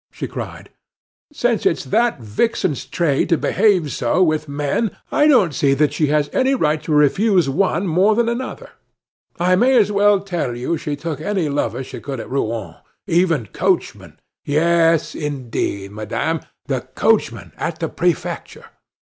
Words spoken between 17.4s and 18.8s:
at the prefecture!